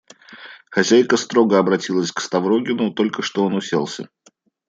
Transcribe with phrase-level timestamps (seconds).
[0.71, 4.09] Хозяйка строго обратилась к Ставрогину, только что он уселся.